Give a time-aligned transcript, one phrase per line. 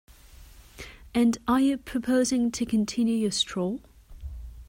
[1.13, 3.81] And are you proposing to continue your stroll?